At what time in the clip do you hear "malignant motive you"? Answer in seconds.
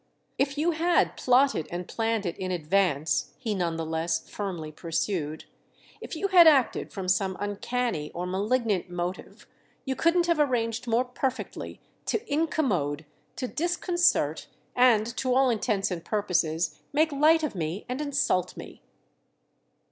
8.25-9.95